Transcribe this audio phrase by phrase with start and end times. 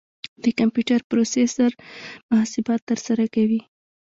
[0.43, 1.71] د کمپیوټر پروسیسر
[2.29, 3.61] محاسبات ترسره کوي.